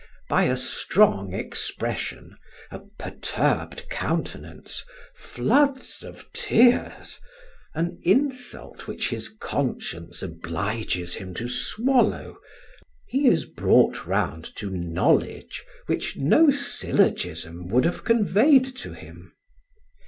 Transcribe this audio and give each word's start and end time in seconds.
By 0.31 0.45
a 0.45 0.57
strong 0.57 1.31
expression, 1.31 2.35
a 2.71 2.79
perturbed 2.97 3.87
countenance, 3.91 4.83
floods 5.13 6.03
of 6.03 6.27
tears, 6.33 7.19
an 7.75 7.99
insult 8.01 8.87
which 8.87 9.09
his 9.09 9.29
conscience 9.29 10.23
obliges 10.23 11.13
him 11.13 11.35
to 11.35 11.47
swallow, 11.47 12.39
he 13.05 13.27
is 13.27 13.45
brought 13.45 14.07
round 14.07 14.45
to 14.55 14.71
knowledge 14.71 15.63
which 15.85 16.17
no 16.17 16.49
syllogism 16.49 17.67
would 17.67 17.85
have 17.85 18.03
conveyed 18.03 18.65
to 18.77 18.93
him. 18.93 19.31